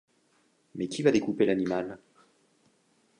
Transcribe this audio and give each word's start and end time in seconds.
Mais 0.73 0.87
qui 0.87 1.03
va 1.03 1.11
découper 1.11 1.45
l’animal? 1.45 1.99